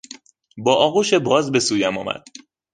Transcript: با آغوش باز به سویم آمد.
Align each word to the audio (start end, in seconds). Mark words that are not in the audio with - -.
با 0.57 0.75
آغوش 0.75 1.13
باز 1.13 1.51
به 1.51 1.59
سویم 1.59 1.97
آمد. 1.97 2.23